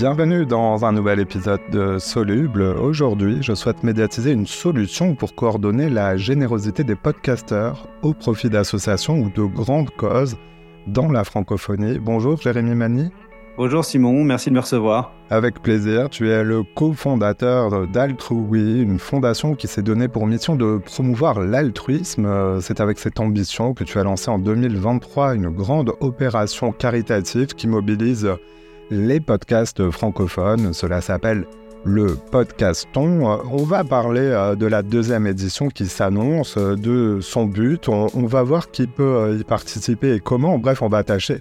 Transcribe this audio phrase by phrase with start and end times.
[0.00, 2.62] Bienvenue dans un nouvel épisode de Soluble.
[2.62, 9.18] Aujourd'hui, je souhaite médiatiser une solution pour coordonner la générosité des podcasteurs au profit d'associations
[9.18, 10.38] ou de grandes causes
[10.86, 11.98] dans la francophonie.
[11.98, 13.10] Bonjour Jérémy Mani.
[13.58, 15.12] Bonjour Simon, merci de me recevoir.
[15.28, 20.78] Avec plaisir, tu es le cofondateur d'Altrui, une fondation qui s'est donnée pour mission de
[20.78, 22.58] promouvoir l'altruisme.
[22.62, 27.68] C'est avec cette ambition que tu as lancé en 2023 une grande opération caritative qui
[27.68, 28.30] mobilise
[28.90, 30.72] les podcasts francophones.
[30.72, 31.46] Cela s'appelle
[31.84, 33.22] le podcaston.
[33.50, 37.88] On va parler euh, de la deuxième édition qui s'annonce, de son but.
[37.88, 40.58] On, va voir qui peut euh, y participer et comment.
[40.58, 41.40] Bref, on va tâcher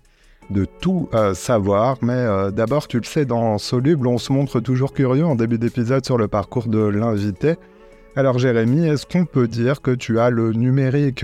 [0.50, 1.98] de tout euh, savoir.
[2.02, 6.06] Mais d'abord, tu le sais, dans Soluble, on se montre toujours curieux en début d'épisode
[6.06, 7.56] sur le parcours de l'invité.
[8.16, 11.24] Alors Jérémy, est-ce qu'on peut dire que tu as le numérique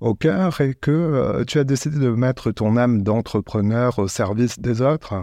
[0.00, 4.80] au cœur et que tu as décidé de mettre ton âme d'entrepreneur au service des
[4.80, 5.14] autres?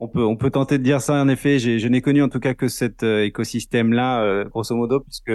[0.00, 1.14] On peut, on peut tenter de dire ça.
[1.14, 5.00] En effet, je n'ai connu en tout cas que cet euh, écosystème-là, euh, grosso modo,
[5.00, 5.32] puisque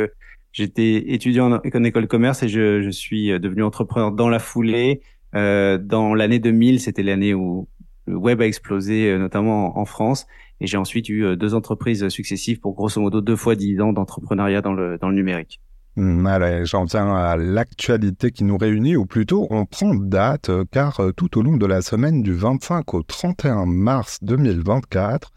[0.52, 5.02] j'étais étudiant en, école commerce et je, je, suis euh, devenu entrepreneur dans la foulée.
[5.34, 7.68] dans l'année 2000, c'était l'année où
[8.06, 10.26] le web a explosé, notamment en, France.
[10.62, 14.62] Et j'ai ensuite eu deux entreprises successives pour grosso modo deux fois dix ans d'entrepreneuriat
[14.62, 15.62] dans le, dans le numérique.
[15.96, 20.64] Hmm, allez, j'en viens à l'actualité qui nous réunit, ou plutôt on prend date, euh,
[20.72, 25.32] car euh, tout au long de la semaine du 25 au 31 mars 2024,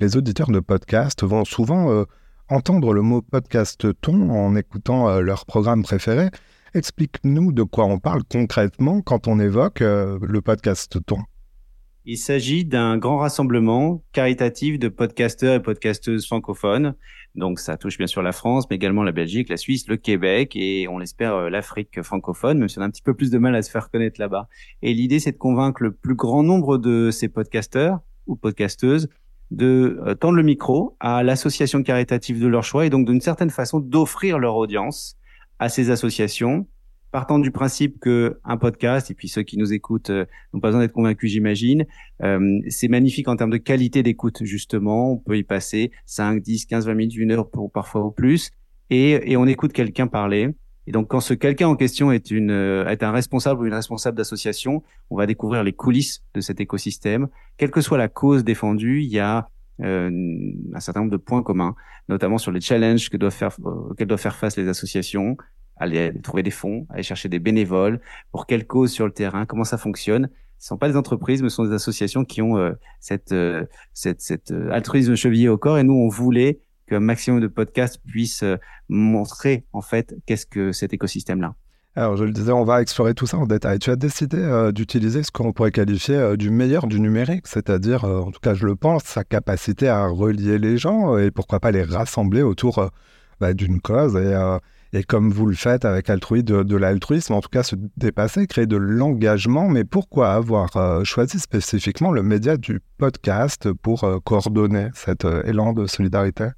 [0.00, 2.04] les auditeurs de podcast vont souvent euh,
[2.48, 6.30] entendre le mot podcast-ton en écoutant leur programme préféré.
[6.74, 11.18] Explique-nous de quoi on parle concrètement quand on évoque le podcast-ton.
[12.08, 16.94] Il s'agit d'un grand rassemblement caritatif de podcasteurs et podcasteuses francophones.
[17.34, 20.52] Donc ça touche bien sûr la France, mais également la Belgique, la Suisse, le Québec
[20.54, 23.38] et on l'espère euh, l'Afrique francophone, même si on a un petit peu plus de
[23.38, 24.46] mal à se faire connaître là-bas.
[24.82, 27.98] Et l'idée c'est de convaincre le plus grand nombre de ces podcasteurs
[28.28, 29.08] ou podcasteuses
[29.50, 33.50] de euh, tendre le micro à l'association caritative de leur choix et donc d'une certaine
[33.50, 35.16] façon d'offrir leur audience
[35.58, 36.68] à ces associations
[37.16, 40.68] partant du principe que un podcast, et puis ceux qui nous écoutent euh, n'ont pas
[40.68, 41.86] besoin d'être convaincus, j'imagine,
[42.22, 45.12] euh, c'est magnifique en termes de qualité d'écoute, justement.
[45.12, 48.50] On peut y passer 5, 10, 15, 20 minutes, une heure, pour, parfois au plus,
[48.90, 50.50] et, on écoute quelqu'un parler.
[50.86, 53.72] Et donc, quand ce quelqu'un en question est, une, euh, est un responsable ou une
[53.72, 57.28] responsable d'association, on va découvrir les coulisses de cet écosystème.
[57.56, 59.48] Quelle que soit la cause défendue, il y a
[59.82, 60.10] euh,
[60.74, 61.76] un certain nombre de points communs,
[62.08, 65.36] notamment sur les challenges que doivent faire, auxquels doivent faire face les associations,
[65.76, 68.00] aller trouver des fonds, aller chercher des bénévoles,
[68.32, 70.28] pour quelle cause sur le terrain, comment ça fonctionne.
[70.58, 73.64] Ce sont pas des entreprises, mais ce sont des associations qui ont euh, cette, euh,
[73.92, 75.78] cette, euh, altruisme chevillé au corps.
[75.78, 78.44] Et nous, on voulait qu'un maximum de podcasts puissent
[78.88, 81.54] montrer en fait qu'est-ce que cet écosystème-là.
[81.96, 83.78] Alors, je le disais, on va explorer tout ça en détail.
[83.78, 88.38] Tu as décidé d'utiliser ce qu'on pourrait qualifier du meilleur du numérique, c'est-à-dire, en tout
[88.38, 92.42] cas, je le pense, sa capacité à relier les gens et pourquoi pas les rassembler
[92.42, 92.90] autour
[93.40, 94.14] bah, d'une cause.
[94.14, 94.34] Et
[94.96, 98.76] et comme vous le faites avec de, l'altruisme, en tout cas se dépasser, créer de
[98.76, 99.68] l'engagement.
[99.68, 105.42] Mais pourquoi avoir euh, choisi spécifiquement le média du podcast pour euh, coordonner cet euh,
[105.44, 106.48] élan de solidarité?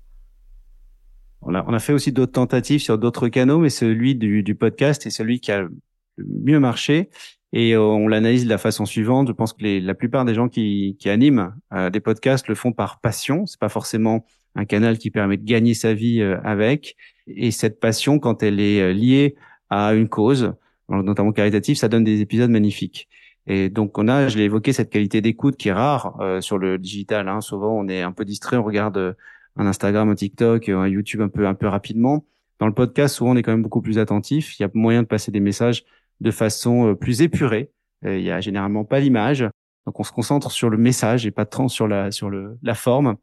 [1.42, 5.40] On a, fait aussi d'autres tentatives sur d'autres canaux, mais celui du, podcast est celui
[5.40, 5.70] qui a le
[6.18, 7.10] mieux marché.
[7.52, 9.28] Et on l'analyse de la façon suivante.
[9.28, 11.54] Je pense que la plupart des gens qui, qui animent
[11.92, 13.46] des podcasts le font par passion.
[13.46, 14.26] C'est pas forcément
[14.56, 16.96] un canal qui permet de gagner sa vie avec.
[17.28, 19.36] Et cette passion, quand elle est euh, liée
[19.70, 20.54] à une cause,
[20.88, 23.08] notamment caritative, ça donne des épisodes magnifiques.
[23.46, 26.58] Et donc on a, je l'ai évoqué, cette qualité d'écoute qui est rare euh, sur
[26.58, 27.28] le digital.
[27.28, 27.40] Hein.
[27.40, 29.12] Souvent on est un peu distrait, on regarde euh,
[29.56, 32.24] un Instagram, un TikTok, un YouTube un peu un peu rapidement.
[32.58, 34.58] Dans le podcast, souvent on est quand même beaucoup plus attentif.
[34.58, 35.84] Il y a moyen de passer des messages
[36.20, 37.70] de façon plus épurée.
[38.04, 39.46] il y a généralement pas l'image,
[39.86, 42.74] donc on se concentre sur le message et pas tant sur la sur le la
[42.74, 43.16] forme.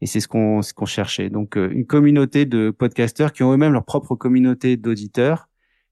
[0.00, 1.30] Et c'est ce qu'on ce qu'on cherchait.
[1.30, 5.48] Donc euh, une communauté de podcasteurs qui ont eux-mêmes leur propre communauté d'auditeurs.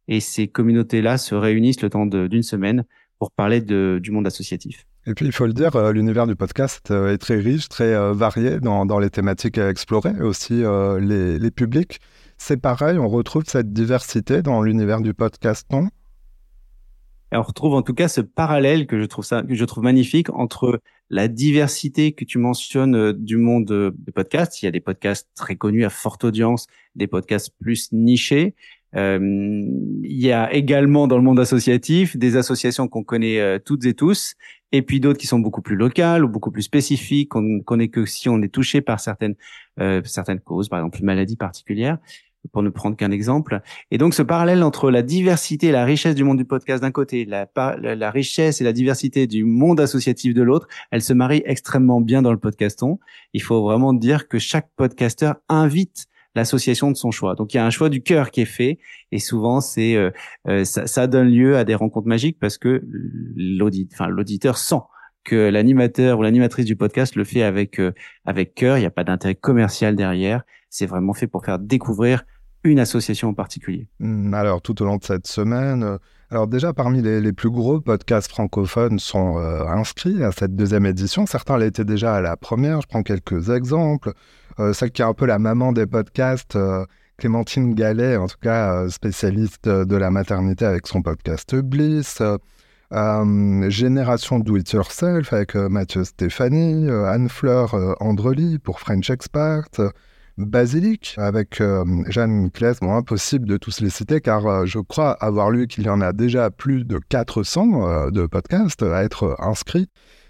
[0.09, 2.85] Et ces communautés-là se réunissent le temps d'une semaine
[3.19, 4.85] pour parler de, du monde associatif.
[5.07, 7.95] Et puis, il faut le dire, euh, l'univers du podcast euh, est très riche, très
[8.13, 10.63] varié dans, dans, les thématiques à explorer, aussi
[11.01, 12.01] les, les publics.
[12.37, 15.89] C'est pareil, on retrouve cette diversité dans l'univers du podcast, non?
[17.33, 19.85] Et on retrouve en tout cas ce parallèle que je trouve ça, que je trouve
[19.85, 20.81] magnifique entre
[21.13, 24.63] la diversité que tu mentionnes euh, du monde euh, des podcasts.
[24.63, 26.67] Il y a des podcasts très connus à forte audience,
[26.97, 28.55] des podcasts plus nichés.
[28.97, 33.95] Euh, il y a également dans le monde associatif des associations qu'on connaît toutes et
[33.95, 34.35] tous,
[34.71, 38.05] et puis d'autres qui sont beaucoup plus locales ou beaucoup plus spécifiques, qu'on connaît que
[38.05, 39.35] si on est touché par certaines
[40.05, 41.97] certaines causes, par exemple une maladie particulière.
[42.51, 43.61] Pour ne prendre qu'un exemple.
[43.91, 46.91] Et donc ce parallèle entre la diversité et la richesse du monde du podcast d'un
[46.91, 47.49] côté, la,
[47.81, 52.23] la, richesse et la diversité du monde associatif de l'autre, elle se marie extrêmement bien
[52.23, 52.99] dans le podcaston.
[53.33, 57.35] Il faut vraiment dire que chaque podcasteur invite l'association de son choix.
[57.35, 58.79] Donc il y a un choix du cœur qui est fait
[59.11, 60.11] et souvent c'est euh,
[60.49, 62.83] euh, ça, ça, donne lieu à des rencontres magiques parce que
[63.37, 64.81] l'auditeur, l'auditeur sent
[65.25, 67.93] que l'animateur ou l'animatrice du podcast le fait avec euh,
[68.25, 68.77] avec cœur.
[68.77, 70.43] Il n'y a pas d'intérêt commercial derrière.
[70.71, 72.25] C'est vraiment fait pour faire découvrir
[72.65, 73.89] une association en particulier.
[74.01, 75.99] Hmm, alors tout au long de cette semaine.
[76.31, 81.27] Alors déjà, parmi les, plus gros podcasts francophones sont inscrits à cette deuxième édition.
[81.27, 82.81] Certains l'étaient déjà à la première.
[82.81, 84.15] Je prends quelques exemples.
[84.61, 86.85] Euh, celle qui est un peu la maman des podcasts, euh,
[87.17, 92.23] Clémentine Gallet, en tout cas euh, spécialiste de la maternité avec son podcast Bliss.
[92.91, 99.65] Génération Do It Yourself avec Mathieu Stéphanie, Anne-Fleur Andrely pour French Expert,
[100.39, 101.63] Basilic avec
[102.09, 102.79] Jeanne Claes.
[102.83, 106.51] Impossible de tous les citer car je crois avoir lu qu'il y en a déjà
[106.51, 109.89] plus de 400 de podcasts à être inscrits.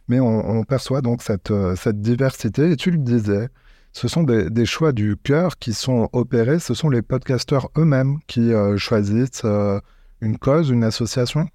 [0.08, 3.48] Mais on, perçoit donc cette, cette diversité et tu le disais,
[3.92, 8.52] ce sont des, choix du cœur qui sont opérés, ce sont les podcasteurs eux-mêmes qui
[8.52, 9.78] euh, choisissent euh,
[10.20, 11.46] une cause, une association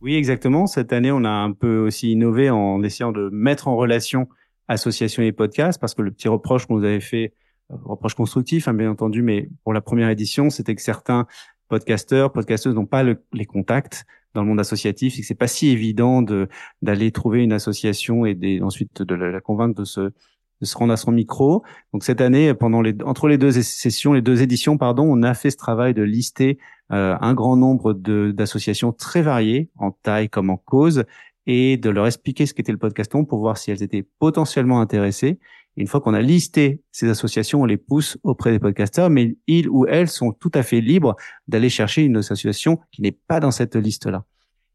[0.00, 0.66] Oui, exactement.
[0.66, 4.28] Cette année, on a un peu aussi innové en essayant de mettre en relation
[4.68, 7.36] associations et podcasts, parce que le petit reproche qu'on nous avait fait, euh,
[7.70, 11.26] reproche constructif, hein, bien entendu, mais pour la première édition, c'était que certains
[11.68, 15.68] podcasteurs, podcasteuses n'ont pas les contacts dans le monde associatif et que c'est pas si
[15.68, 16.48] évident de
[16.82, 20.12] d'aller trouver une association et ensuite de la convaincre de se
[20.60, 21.64] de se rendre à son micro.
[21.92, 25.34] Donc cette année, pendant les entre les deux sessions, les deux éditions, pardon, on a
[25.34, 26.58] fait ce travail de lister
[26.92, 31.04] euh, un grand nombre d'associations très variées en taille comme en cause
[31.46, 35.38] et de leur expliquer ce qu'était le podcaston pour voir si elles étaient potentiellement intéressées.
[35.76, 39.68] Une fois qu'on a listé ces associations, on les pousse auprès des podcasteurs, mais ils
[39.68, 41.16] ou elles sont tout à fait libres
[41.48, 44.24] d'aller chercher une association qui n'est pas dans cette liste-là.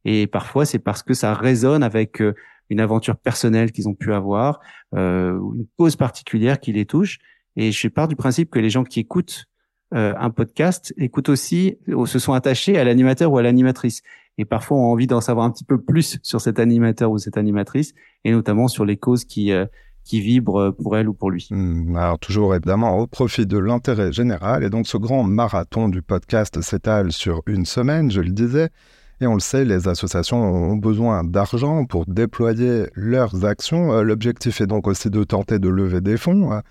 [0.05, 2.35] Et parfois, c'est parce que ça résonne avec euh,
[2.69, 4.59] une aventure personnelle qu'ils ont pu avoir,
[4.95, 7.17] euh, une cause particulière qui les touche.
[7.55, 9.45] Et je pars du principe que les gens qui écoutent
[9.93, 14.01] euh, un podcast écoutent aussi, ou se sont attachés à l'animateur ou à l'animatrice.
[14.37, 17.37] Et parfois ont envie d'en savoir un petit peu plus sur cet animateur ou cette
[17.37, 17.93] animatrice,
[18.23, 19.51] et notamment sur les causes qui
[20.03, 21.47] qui vibrent pour elle ou pour lui.
[21.51, 24.63] Hmm, alors toujours évidemment au profit de l'intérêt général.
[24.63, 28.69] Et donc ce grand marathon du podcast s'étale sur une semaine, je le disais.
[29.21, 33.93] Et on le sait, les associations ont besoin d'argent pour déployer leurs actions.
[33.93, 36.51] Euh, l'objectif est donc aussi de tenter de lever des fonds.
[36.51, 36.63] Hein.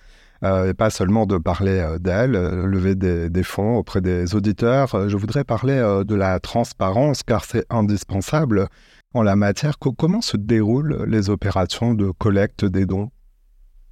[0.42, 5.08] Euh, et pas seulement de parler euh, d'elles, lever des, fonds auprès des auditeurs.
[5.08, 8.66] Je voudrais parler de la transparence car c'est indispensable
[9.14, 9.78] en la matière.
[9.78, 13.10] comment se déroulent les opérations de collecte des dons?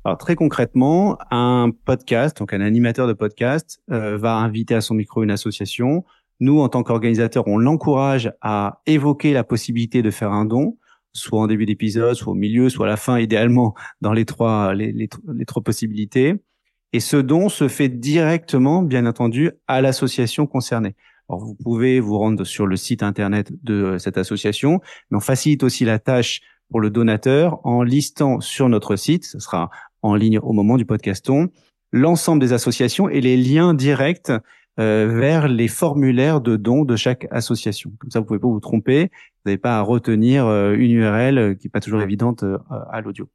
[0.04, 5.22] Alors très concrètement, un podcast, donc un animateur de podcast, va inviter à son micro
[5.22, 6.04] une association,
[6.40, 10.76] nous, en tant qu'organisateur, on l'encourage à évoquer la possibilité de faire un don,
[11.12, 14.72] soit en début d'épisode, soit au milieu, soit à la fin, idéalement dans les trois,
[14.74, 15.08] les, les,
[15.46, 16.34] trois possibilités.
[16.92, 20.94] Et ce don se fait directement, bien entendu, à l'association concernée.
[21.28, 24.80] Alors, vous pouvez vous rendre sur le site internet de cette association,
[25.10, 26.40] mais on facilite aussi la tâche
[26.70, 29.70] pour le donateur en listant sur notre site, ce sera
[30.02, 31.48] en ligne au moment du podcaston,
[31.92, 34.32] l'ensemble des associations et les liens directs
[34.78, 37.92] euh, vers les formulaires de dons de chaque association.
[37.98, 39.10] Comme ça, vous pouvez pas vous tromper.
[39.12, 42.44] Vous n'avez pas à retenir euh, une URL euh, qui est pas toujours évidente
[42.90, 43.28] à l'audio.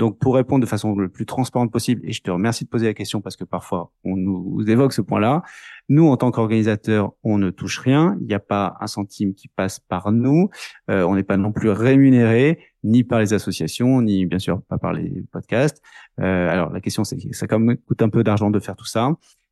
[0.00, 2.86] Donc, pour répondre de façon le plus transparente possible, et je te remercie de poser
[2.86, 5.42] la question parce que parfois on nous évoque ce point-là,
[5.90, 8.16] nous, en tant qu'organisateur, on ne touche rien.
[8.22, 10.48] Il n'y a pas un centime qui passe par nous.
[10.88, 14.94] on n'est pas non plus rémunéré ni par les associations, ni bien sûr pas par
[14.94, 15.82] les podcasts.
[16.16, 18.86] alors, la question, c'est que ça quand même coûte un peu d'argent de faire tout
[18.86, 19.10] ça.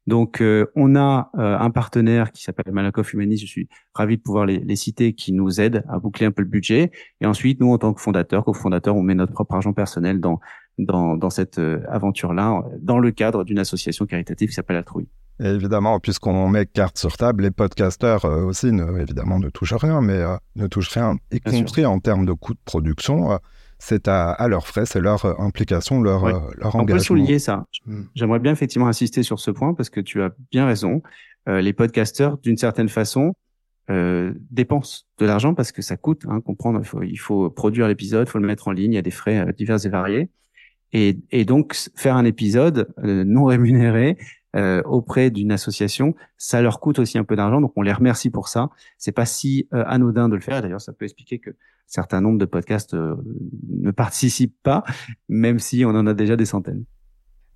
[0.08, 3.36] Donc, euh, on a euh, un partenaire qui s'appelle Malakoff Humanis.
[3.36, 6.48] Je suis ravi de pouvoir les, citer, qui nous aide à boucler un peu le
[6.48, 6.92] budget.
[7.20, 10.40] Et ensuite, nous, en tant que fondateur, cofondateur, on met notre propre argent personnel dans
[10.78, 15.08] dans, dans cette euh, aventure-là, dans le cadre d'une association caritative qui s'appelle Altrui.
[15.40, 20.00] Et évidemment, puisqu'on met carte sur table, les podcasteurs aussi, ne, évidemment, ne touchent rien,
[20.00, 20.22] mais
[20.56, 23.38] ne touchent rien, y compris en termes de coûts de production
[23.78, 26.82] c'est à, à leurs frais, c'est leur euh, implication, leur, euh, leur engagement.
[26.82, 27.64] On peut souligner ça.
[27.86, 28.02] Hmm.
[28.14, 31.02] J'aimerais bien effectivement insister sur ce point parce que tu as bien raison.
[31.48, 33.34] Euh, les podcasteurs, d'une certaine façon,
[33.90, 36.22] euh, dépensent de l'argent parce que ça coûte.
[36.28, 38.96] Hein, comprendre, il faut, il faut produire l'épisode, il faut le mettre en ligne, il
[38.96, 40.30] y a des frais divers et variés.
[40.92, 44.16] Et, et donc faire un épisode non rémunéré,
[44.58, 48.30] euh, auprès d'une association, ça leur coûte aussi un peu d'argent, donc on les remercie
[48.30, 48.68] pour ça.
[48.98, 50.60] C'est pas si euh, anodin de le faire.
[50.60, 51.50] D'ailleurs, ça peut expliquer que
[51.88, 53.16] certains nombres de podcasts euh,
[53.68, 54.84] ne participent pas,
[55.28, 56.84] même si on en a déjà des centaines.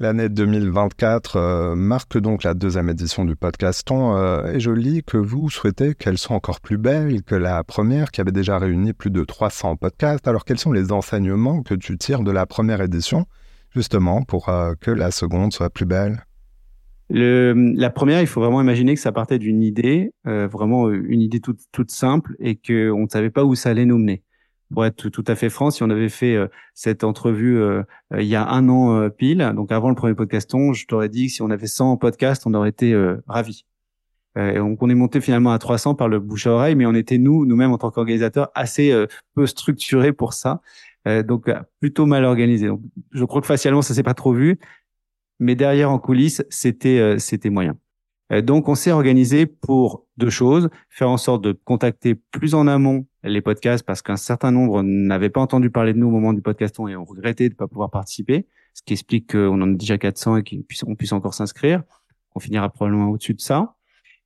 [0.00, 5.18] L'année 2024 euh, marque donc la deuxième édition du podcaston euh, et je lis que
[5.18, 9.10] vous souhaitez qu'elle soit encore plus belle que la première qui avait déjà réuni plus
[9.10, 10.26] de 300 podcasts.
[10.26, 13.26] Alors quels sont les enseignements que tu tires de la première édition
[13.70, 16.24] justement pour que la seconde soit plus belle?
[17.14, 21.40] Le, la première, il faut vraiment imaginer que ça partait d'une idée, vraiment une idée
[21.40, 24.22] toute, toute simple et qu'on ne savait pas où ça allait nous mener
[24.72, 28.22] pour être tout, à fait franc, si on avait fait euh, cette entrevue euh, euh,
[28.22, 31.32] il y a un an pile, donc avant le premier podcaston, je t'aurais dit que
[31.32, 32.94] si on avait 100 podcasts, on aurait été
[33.26, 33.64] ravis.
[34.36, 37.18] donc on est monté finalement à 300 par le bouche à oreille, mais on était
[37.18, 38.94] nous, nous-mêmes en tant qu'organisateurs, assez
[39.34, 40.60] peu structurés pour ça,
[41.24, 41.50] donc
[41.80, 42.68] plutôt mal organisés.
[42.68, 42.80] Donc,
[43.12, 44.58] je crois que facialement ça s'est pas trop vu,
[45.38, 47.76] mais derrière en coulisses, c'était c'était moyen.
[48.42, 53.06] Donc, on s'est organisé pour deux choses faire en sorte de contacter plus en amont
[53.24, 56.40] les podcasts parce qu'un certain nombre n'avaient pas entendu parler de nous au moment du
[56.40, 59.76] podcaston et ont regretté de ne pas pouvoir participer, ce qui explique qu'on en a
[59.76, 61.82] déjà 400 et qu'on puisse encore s'inscrire.
[62.34, 63.74] On finira probablement au-dessus de ça.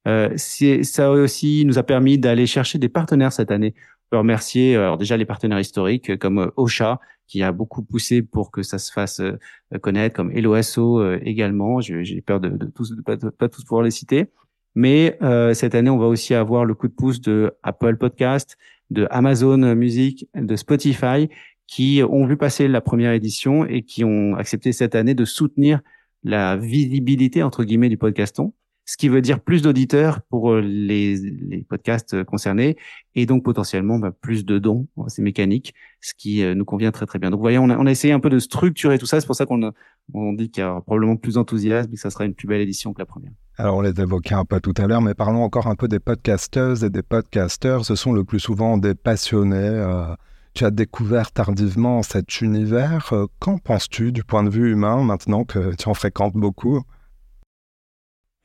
[0.06, 3.74] Euh, ça aussi nous a permis d'aller chercher des partenaires cette année.
[4.06, 8.22] On peut remercier alors déjà les partenaires historiques comme euh, Ocha qui a beaucoup poussé
[8.22, 9.38] pour que ça se fasse euh,
[9.80, 11.80] connaître, comme Eloasso euh, également.
[11.80, 14.30] J'ai peur de, de, tous, de pas, pas tous pouvoir les citer.
[14.74, 18.56] Mais euh, cette année, on va aussi avoir le coup de pouce de Apple Podcast,
[18.90, 21.28] de Amazon Music, de Spotify,
[21.66, 25.80] qui ont vu passer la première édition et qui ont accepté cette année de soutenir
[26.22, 28.52] la visibilité entre guillemets du podcaston,
[28.86, 32.76] ce qui veut dire plus d'auditeurs pour euh, les, podcasts concernés
[33.14, 37.04] et donc potentiellement bah, plus de dons, c'est mécanique, ce qui euh, nous convient très
[37.04, 37.30] très bien.
[37.30, 39.44] Donc vous voyez, on a, essayé un peu de structurer tout ça, c'est pour ça
[39.44, 39.72] qu'on
[40.14, 42.60] on dit qu'il y a probablement plus d'enthousiasme et que ça sera une plus belle
[42.60, 43.32] édition que la première.
[43.58, 45.98] Alors, on les évoquait un peu tout à l'heure, mais parlons encore un peu des
[45.98, 47.84] podcasteuses et des podcasteurs.
[47.84, 49.56] Ce sont le plus souvent des passionnés.
[49.56, 50.14] Euh,
[50.52, 53.12] tu as découvert tardivement cet univers.
[53.12, 56.82] Euh, qu'en penses-tu du point de vue humain maintenant que tu en fréquentes beaucoup?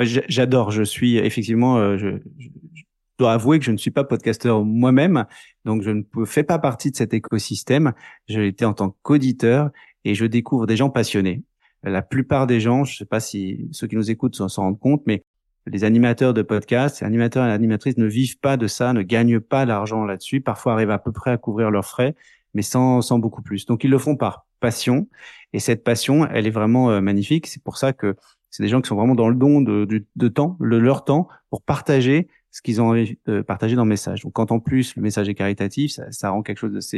[0.04, 0.72] J'adore.
[0.72, 1.78] Je suis effectivement.
[1.78, 2.08] Euh, je,
[3.20, 5.26] dois avouer que je ne suis pas podcasteur moi-même,
[5.64, 7.94] donc je ne fais pas partie de cet écosystème.
[8.28, 9.70] J'ai été en tant qu'auditeur
[10.06, 11.44] et je découvre des gens passionnés
[11.84, 14.80] la plupart des gens, je ne sais pas si ceux qui nous écoutent s'en rendent
[14.80, 15.24] compte, mais
[15.68, 19.66] les animateurs de podcasts, animateurs et animatrices ne vivent pas de ça, ne gagnent pas
[19.66, 22.16] d'argent là-dessus, parfois arrivent à peu près à couvrir leurs frais,
[22.54, 23.66] mais sans, sans beaucoup plus.
[23.66, 25.08] Donc ils le font par passion,
[25.54, 27.48] et cette passion, elle est vraiment euh, magnifique.
[27.48, 28.16] C'est pour ça que
[28.52, 31.28] c'est des gens qui sont vraiment dans le don de, de temps, le, leur temps,
[31.50, 34.24] pour partager ce qu'ils ont envie de partager dans le message.
[34.24, 36.94] Donc, quand en plus le message est caritatif, ça, ça rend quelque chose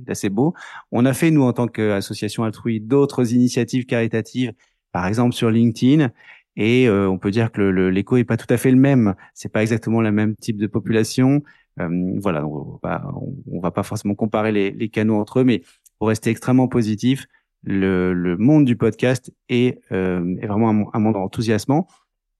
[0.00, 0.54] d'assez beau.
[0.90, 4.52] On a fait, nous, en tant qu'association altruiste, d'autres initiatives caritatives,
[4.92, 6.10] par exemple sur LinkedIn,
[6.56, 9.14] et euh, on peut dire que l'écho le, est pas tout à fait le même.
[9.34, 11.42] C'est pas exactement le même type de population.
[11.78, 11.88] Euh,
[12.22, 13.06] voilà, on va,
[13.52, 15.62] on, va pas forcément comparer les, les, canaux entre eux, mais
[15.98, 17.26] pour rester extrêmement positif,
[17.66, 21.88] le, le monde du podcast est, euh, est vraiment un, monde enthousiasmant.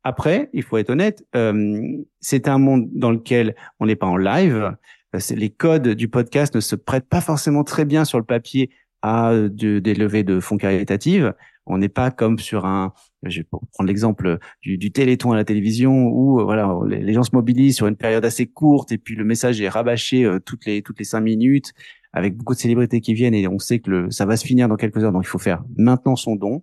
[0.04, 1.82] Après, il faut être honnête, euh,
[2.20, 4.76] c'est un monde dans lequel on n'est pas en live.
[5.14, 8.70] Euh, les codes du podcast ne se prêtent pas forcément très bien sur le papier
[9.02, 11.34] à de, des levées de fonds caritatives.
[11.66, 12.92] On n'est pas comme sur un,
[13.24, 17.34] je vais prendre l'exemple du, téléthon à la télévision où euh, voilà les, gens se
[17.34, 21.00] mobilisent sur une période assez courte et puis le message est rabâché toutes les toutes
[21.00, 21.72] les cinq minutes
[22.16, 24.68] avec beaucoup de célébrités qui viennent et on sait que le, ça va se finir
[24.68, 26.62] dans quelques heures donc il faut faire maintenant son don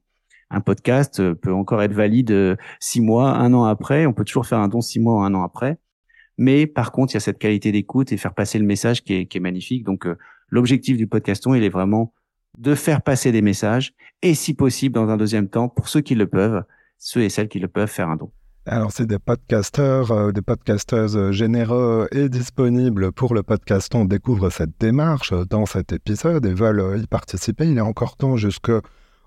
[0.54, 4.06] un podcast euh, peut encore être valide euh, six mois, un an après.
[4.06, 5.78] On peut toujours faire un don six mois un an après.
[6.38, 9.14] Mais par contre, il y a cette qualité d'écoute et faire passer le message qui
[9.14, 9.84] est, magnifique.
[9.84, 10.16] Donc, euh,
[10.50, 12.14] l'objectif du podcaston, il est vraiment
[12.58, 16.16] de faire passer des messages et, si possible, dans un deuxième temps, pour ceux qui
[16.16, 16.64] le peuvent,
[17.00, 18.32] ceux et celles qui le peuvent, faire un don.
[18.66, 25.34] Alors, c'est des podcasteurs, des podcasteuses généreux et disponibles pour le podcaston découvrent cette démarche
[25.50, 27.70] dans cet épisode et veulent y participer.
[27.70, 28.72] Il est encore temps jusque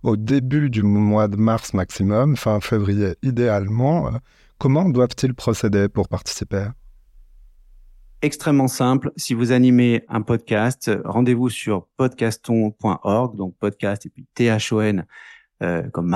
[0.03, 4.09] au début du mois de mars maximum, fin février idéalement.
[4.09, 4.13] Euh,
[4.57, 6.69] comment doivent-ils procéder pour participer?
[8.23, 9.13] Extrêmement simple.
[9.17, 15.05] Si vous animez un podcast, rendez-vous sur podcaston.org, donc podcast et puis T-H-O-N
[15.63, 16.09] euh, comme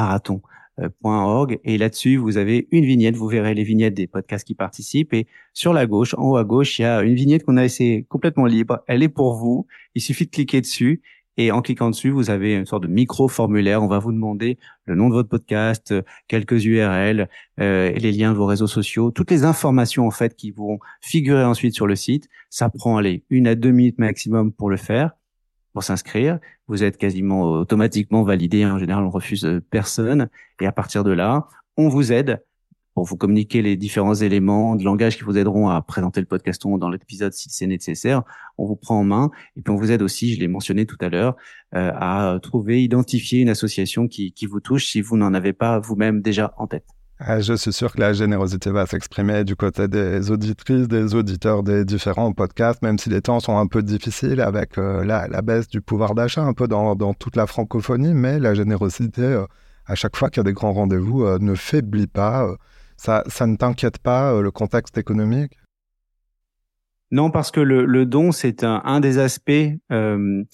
[1.02, 1.60] marathon.org.
[1.64, 3.16] Et là-dessus, vous avez une vignette.
[3.16, 5.12] Vous verrez les vignettes des podcasts qui participent.
[5.12, 7.62] Et sur la gauche, en haut à gauche, il y a une vignette qu'on a
[7.62, 8.80] laissée complètement libre.
[8.86, 9.66] Elle est pour vous.
[9.94, 11.02] Il suffit de cliquer dessus
[11.36, 13.82] et en cliquant dessus, vous avez une sorte de micro-formulaire.
[13.82, 18.32] On va vous demander le nom de votre podcast, euh, quelques URL, euh, les liens
[18.32, 21.96] de vos réseaux sociaux, toutes les informations en fait qui vont figurer ensuite sur le
[21.96, 22.28] site.
[22.50, 25.12] Ça prend allez, une à deux minutes maximum pour le faire,
[25.72, 26.38] pour s'inscrire.
[26.68, 28.64] Vous êtes quasiment automatiquement validé.
[28.66, 30.28] En général, on refuse euh, personne.
[30.60, 31.46] Et à partir de là,
[31.76, 32.42] on vous aide
[32.94, 36.76] pour vous communiquer les différents éléments de langage qui vous aideront à présenter le podcaston
[36.76, 38.22] dans l'épisode si c'est nécessaire.
[38.58, 40.98] On vous prend en main et puis on vous aide aussi, je l'ai mentionné tout
[41.00, 41.36] à l'heure,
[41.74, 45.78] euh, à trouver, identifier une association qui, qui vous touche si vous n'en avez pas
[45.78, 46.99] vous-même déjà en tête.
[47.22, 51.62] Ah, je suis sûr que la générosité va s'exprimer du côté des auditrices, des auditeurs
[51.62, 55.68] des différents podcasts, même si les temps sont un peu difficiles avec euh, la, baisse
[55.68, 59.44] du pouvoir d'achat un peu dans, toute la francophonie, mais la générosité, euh,
[59.84, 62.48] à chaque fois qu'il y a des grands rendez-vous, euh, ne faiblit pas.
[62.96, 65.52] ça, ça ne t'inquiète pas, le contexte économique?
[67.10, 70.46] Non, parce que le, don, c'est un, des aspects, une,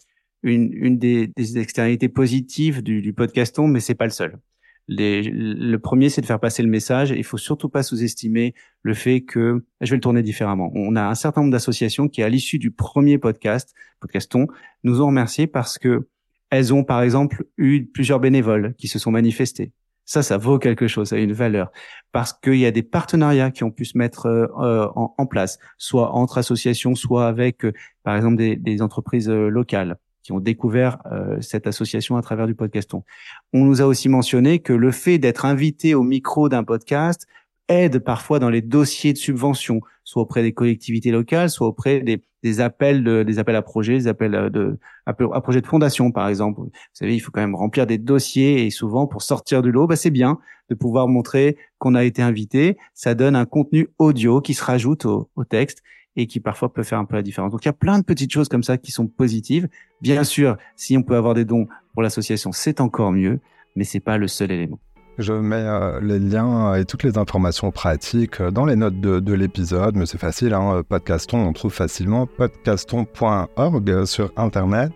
[0.42, 4.40] des, externalités positives du, du podcaston, mais c'est pas le seul
[4.88, 7.11] le premier, c'est de faire passer le message.
[7.11, 10.71] Il faut surtout pas sous-estimer le fait que, je vais le tourner différemment.
[10.75, 14.47] On a un certain nombre d'associations qui, à l'issue du premier podcast, podcaston,
[14.85, 16.09] nous ont remerciés parce que
[16.50, 19.73] elles ont, par exemple, eu plusieurs bénévoles qui se sont manifestés.
[20.05, 21.73] Ça, ça vaut quelque chose, ça a une valeur.
[22.12, 26.12] Parce qu'il y a des partenariats qui ont pu se mettre euh, en, place, soit
[26.12, 27.73] entre associations, soit avec, euh,
[28.05, 32.49] par exemple, des, des entreprises euh, locales qui ont découvert euh, cette association à travers
[32.49, 33.04] du podcaston.
[33.52, 37.28] On nous a aussi mentionné que le fait d'être invité au micro d'un podcast
[37.68, 42.61] aide parfois dans les dossiers de subvention, soit auprès des collectivités locales, soit auprès des,
[42.61, 46.61] appels de, des appels à projets, des appels euh, à, projets de fondation par exemple.
[46.61, 49.87] Vous savez, il faut quand même remplir des dossiers et souvent pour sortir du lot,
[49.87, 50.40] bah, c'est bien
[50.71, 52.76] de pouvoir montrer qu'on a été invité.
[52.95, 55.85] Ça donne un contenu audio qui se rajoute au texte
[56.16, 57.52] et qui parfois peut faire un peu la différence.
[57.52, 59.68] Donc il y a plein de petites choses comme ça qui sont positives.
[60.00, 63.40] Bien sûr, si on peut avoir des dons pour l'association, c'est encore mieux,
[63.76, 64.80] mais c'est pas le seul élément.
[65.18, 69.96] Je mets euh, les liens et toutes les informations pratiques dans les notes de, l'épisode,
[69.96, 74.92] mais c'est facile, hein, Podcaston, on trouve facilement podcaston.org sur Internet.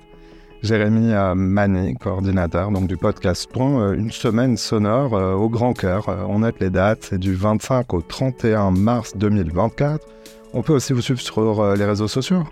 [0.62, 6.14] Jérémy euh, Mané, coordinateur donc du podcaston, euh, une semaine sonore au grand cœur.
[6.28, 10.06] On note les dates, c'est du 25 au 31 mars 2024.
[10.52, 12.42] On peut aussi vous suivre sur euh, les réseaux sociaux.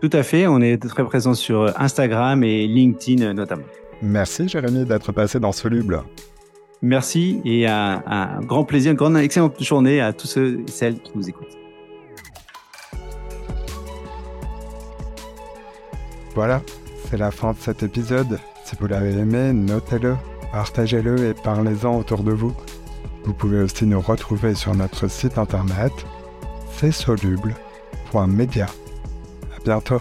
[0.00, 3.64] Tout à fait, on est très présent sur Instagram et LinkedIn euh, notamment.
[4.00, 6.02] Merci Jérémy d'être passé dans Soluble.
[6.82, 11.00] Merci et un, un grand plaisir, une grande excellente journée à tous ceux et celles
[11.00, 11.56] qui nous écoutent.
[16.34, 16.62] Voilà,
[17.08, 18.40] c'est la fin de cet épisode.
[18.64, 20.16] Si vous l'avez aimé, notez-le,
[20.50, 22.54] partagez-le et parlez-en autour de vous.
[23.24, 25.92] Vous pouvez aussi nous retrouver sur notre site internet
[26.90, 28.66] soluble.media.
[28.66, 30.00] À bientôt.